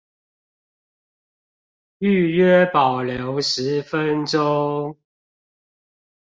[2.01, 4.97] 預約保留十分鐘